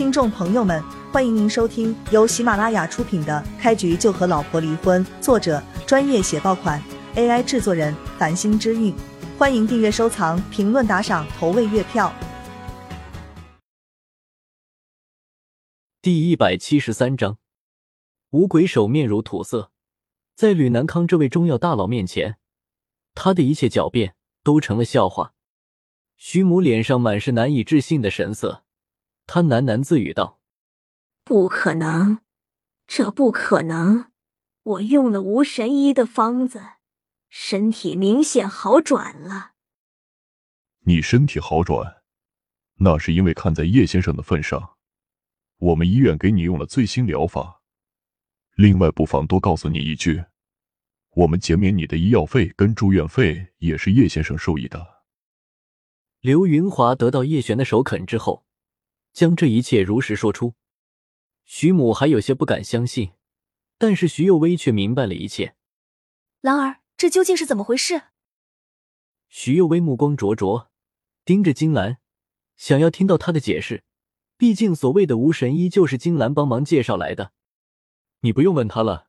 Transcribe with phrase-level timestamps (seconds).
[0.00, 6.82] 听众朋友们，欢迎您收听由喜马拉雅出品的《开局就和老婆离婚》，作者专业写爆款
[7.16, 8.94] ，AI 制作人繁星之韵。
[9.36, 12.10] 欢迎订阅、收藏、评论、打赏、投喂月票。
[16.00, 17.36] 第一百七十三章，
[18.30, 19.70] 五鬼手面如土色，
[20.34, 22.38] 在吕南康这位中药大佬面前，
[23.14, 25.34] 他的一切狡辩都成了笑话。
[26.16, 28.64] 徐母脸上满是难以置信的神色，
[29.32, 30.40] 他喃喃自语道
[31.22, 32.18] ：“不可能，
[32.88, 34.06] 这不可能！
[34.64, 36.60] 我用了无神医的方子，
[37.28, 39.52] 身体明显好转了。
[40.80, 42.02] 你身体好转，
[42.78, 44.78] 那是因为看在叶先生的份上，
[45.58, 47.62] 我们医院给你用了最新疗法。
[48.56, 50.24] 另外，不妨多告诉你一句，
[51.10, 55.04] 我们减免你的医药费跟住院费，也是叶先生授意的。”
[56.18, 58.44] 刘云华得到叶璇的首肯之后，
[59.12, 60.54] 将这一切如实说出。
[61.44, 63.12] 徐母还有些不敢相信，
[63.78, 65.54] 但是徐幼薇却明白了一切。
[66.40, 68.02] 兰儿，这究竟是怎么回事？
[69.28, 70.70] 徐幼薇目光灼灼，
[71.24, 71.98] 盯着金兰，
[72.56, 73.84] 想要听到她的解释。
[74.36, 77.32] 毕竟所谓的无神医就是金兰帮忙介绍来的。
[78.20, 79.08] 你不用问他了，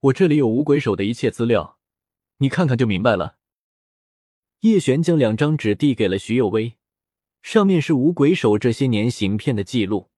[0.00, 1.78] 我这里有五鬼手的一切资料，
[2.38, 3.38] 你看看就明白了。
[4.60, 6.77] 叶璇将两张纸递给了徐有为，
[7.48, 10.10] 上面是五鬼手这些年行骗的记录。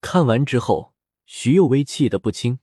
[0.00, 0.94] 看完之后，
[1.26, 2.60] 徐幼薇气得不轻：“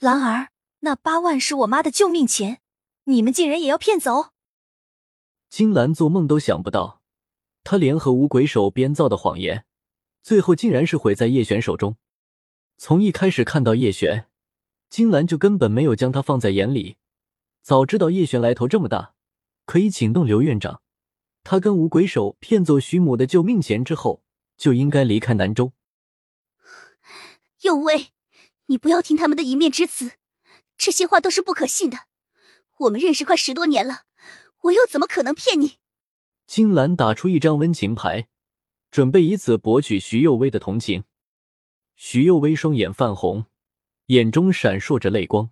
[0.00, 2.60] 兰儿，那八万是我妈的救命钱，
[3.04, 4.32] 你们竟然也要骗走？”
[5.48, 7.00] 金兰做梦都想不到，
[7.64, 9.64] 她联合五鬼手编造的谎言，
[10.22, 11.96] 最后竟然是毁在叶璇手中。
[12.76, 14.26] 从一开始看到叶璇，
[14.90, 16.98] 金兰就根本没有将他放在眼里。
[17.62, 19.14] 早知道叶璇来头这么大。
[19.64, 20.82] 可以请动刘院长，
[21.42, 24.22] 他跟五鬼手骗走徐母的救命钱之后，
[24.56, 25.72] 就应该离开南州。
[27.62, 28.08] 有为，
[28.66, 30.12] 你不要听他们的一面之词，
[30.76, 32.06] 这些话都是不可信的。
[32.78, 34.04] 我们认识快十多年了，
[34.62, 35.78] 我又怎么可能骗你？
[36.46, 38.28] 金兰打出一张温情牌，
[38.90, 41.04] 准备以此博取徐幼薇的同情。
[41.96, 43.44] 徐幼薇双眼泛红，
[44.06, 45.50] 眼中闪烁着泪光。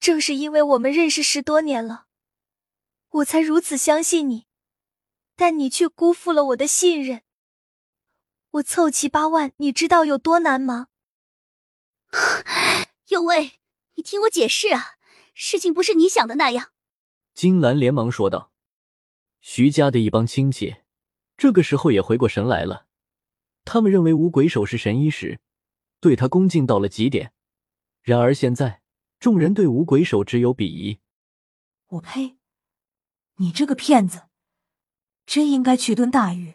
[0.00, 2.06] 正是因为我们认识十多年了。
[3.10, 4.46] 我才如此相信你，
[5.38, 7.22] 但你却辜负了我的信任。
[8.50, 10.88] 我凑齐八万，你知道有多难吗？
[13.06, 13.60] 有为，
[13.94, 14.96] 你听我解释啊，
[15.34, 16.72] 事情不是你想的那样。
[17.34, 18.50] 金兰连忙说道。
[19.40, 20.78] 徐家的一帮亲戚
[21.36, 22.88] 这个时候也回过神来了，
[23.64, 25.38] 他们认为五鬼手是神医时，
[26.00, 27.32] 对他恭敬到了极点。
[28.02, 28.82] 然而现在，
[29.20, 30.98] 众人对五鬼手只有鄙夷。
[31.86, 32.38] 我呸！
[33.36, 34.27] 你这个骗子，
[35.28, 36.54] 真应该去蹲大狱！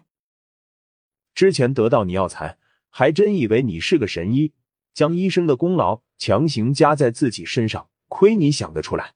[1.36, 2.58] 之前得到你药材，
[2.90, 4.52] 还真以为你是个神医，
[4.96, 9.14] 将医生的功劳强行加在自己身上，亏你想得出来！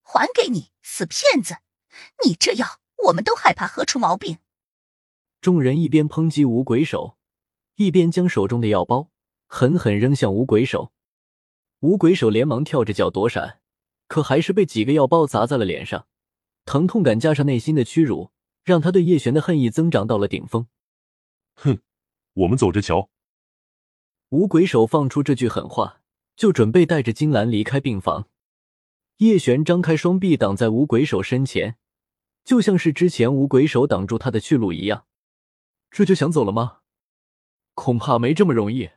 [0.00, 1.56] 还给你，死骗子！
[2.24, 4.38] 你这药，我们都害怕喝出毛病。
[5.42, 7.18] 众人一边抨击五鬼手，
[7.74, 9.10] 一边将手中的药包
[9.46, 10.90] 狠狠扔向五鬼手。
[11.80, 13.60] 五鬼手连忙跳着脚躲闪，
[14.08, 16.06] 可还是被几个药包砸在了脸上。
[16.64, 18.30] 疼痛感加上内心的屈辱，
[18.66, 20.66] 让他对叶璇的恨意增长到了顶峰。
[21.54, 21.78] 哼，
[22.32, 23.08] 我们走着瞧。
[24.30, 26.02] 五鬼手放出这句狠话，
[26.34, 28.28] 就准备带着金兰离开病房。
[29.18, 31.76] 叶璇张开双臂挡在五鬼手身前，
[32.42, 35.06] 就像是之前五鬼手挡住他的去路一样。
[35.88, 36.80] 这就想走了吗？
[37.74, 38.90] 恐怕没这么容易。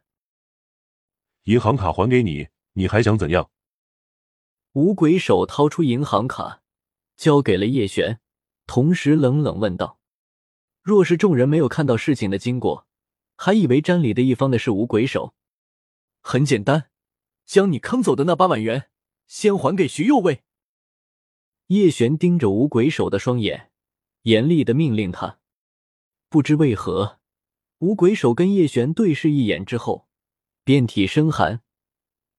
[1.44, 3.51] 银行卡还给你，你还想怎样？
[4.74, 6.63] 五鬼手掏出银行卡。
[7.16, 8.22] 交给了叶璇，
[8.69, 10.00] 同时冷冷问道
[10.84, 12.85] ：“若是众人没有看到事情的经过，
[13.35, 15.34] 还以为占理的一方的是五鬼手。
[16.22, 16.91] 很简单，
[17.47, 18.91] 将你坑走的那八万元
[19.25, 20.44] 先还给徐右卫。”
[21.66, 23.72] 叶璇盯着五鬼手的双眼，
[24.22, 25.40] 严厉的命令他。
[26.30, 27.18] 不知为何，
[27.80, 30.07] 五鬼手跟叶璇对视一眼之后，
[30.63, 31.63] 遍体生寒，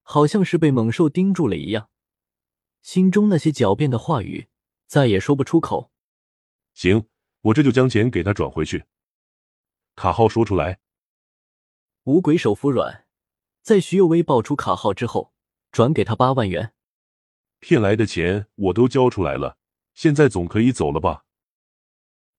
[0.02, 1.90] 好像是被猛兽盯住了一样，
[2.82, 4.46] 心中那些狡辩的话语。
[4.86, 5.89] 再也说不出口。
[6.74, 7.06] 行，
[7.42, 8.84] 我这就将钱给他转回去。
[9.96, 10.80] 卡号说出来。
[12.04, 13.06] 五鬼手服软，
[13.62, 15.32] 在徐有为报出卡号之后，
[15.70, 16.72] 转给他八万元。
[17.58, 19.58] 骗来的钱我都交出来了，
[19.94, 21.24] 现在总可以走了吧？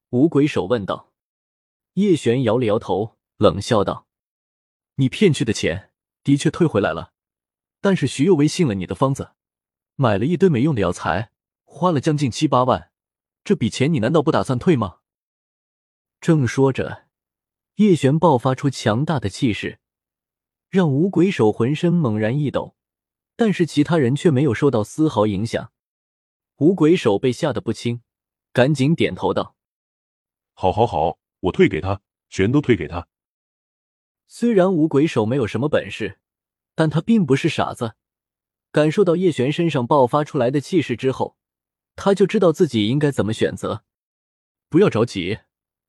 [0.09, 1.13] 五鬼手问道。
[1.93, 4.07] 叶璇摇了摇头，冷笑道
[4.95, 5.91] ：“你骗去的钱
[6.23, 7.13] 的确退回来了，
[7.81, 9.33] 但是徐有为信了你的方子，
[9.95, 11.31] 买了一堆没用的药材。”
[11.73, 12.90] 花了将近七八万，
[13.43, 14.99] 这笔钱你难道不打算退吗？
[16.19, 17.07] 正说着，
[17.75, 19.79] 叶璇爆发出强大的气势，
[20.69, 22.75] 让五鬼手浑身猛然一抖，
[23.35, 25.71] 但是其他人却没有受到丝毫影响。
[26.57, 28.03] 五鬼手被吓得不轻，
[28.53, 29.55] 赶紧点头道
[30.53, 33.07] ：“好，好，好，我退给他，全都退给他。”
[34.27, 36.19] 虽然五鬼手没有什么本事，
[36.75, 37.95] 但他并不是傻子。
[38.71, 41.35] 感受到叶璇身上爆发出来的气势之后，
[41.95, 43.83] 他就知道自己应该怎么选择。
[44.69, 45.39] 不要着急，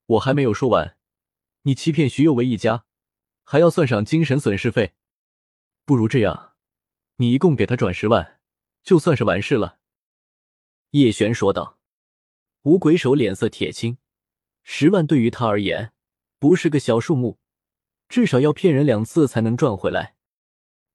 [0.07, 0.97] 我还没有说完。
[1.63, 2.85] 你欺骗徐有为一家，
[3.45, 4.95] 还要算上精神损失费。
[5.85, 6.55] 不如这样，
[7.17, 8.41] 你一共给他转十万，
[8.83, 9.79] 就算是完事了。”
[10.91, 11.79] 叶璇说道。
[12.63, 13.99] 五鬼手脸色铁青，
[14.63, 15.93] 十万对于他而言
[16.39, 17.41] 不是个小数目，
[18.09, 20.15] 至少要骗人两次才能赚回来。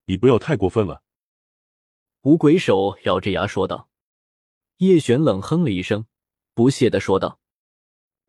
[0.06, 1.03] 你不要太过分了。”
[2.24, 3.87] 五鬼手咬着牙说道。
[4.77, 6.06] 叶璇冷哼了一声，
[6.53, 7.39] 不屑的说道：“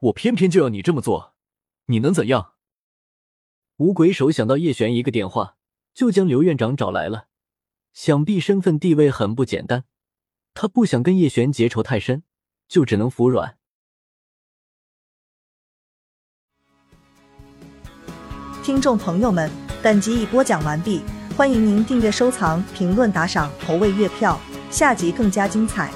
[0.00, 1.34] 我偏偏就要你这么做。”
[1.90, 2.54] 你能怎样？
[3.76, 5.56] 五鬼手想到叶璇一个电话
[5.94, 7.28] 就将刘院长找来了，
[7.92, 9.84] 想必身份地位很不简单。
[10.54, 12.22] 他不想跟叶璇结仇太深，
[12.66, 13.58] 就只能服软。
[18.62, 19.50] 听众朋友们，
[19.82, 21.02] 本集已播讲完毕，
[21.36, 24.38] 欢迎您订阅、收藏、评论、打赏、投喂月票，
[24.70, 25.92] 下集更加精彩。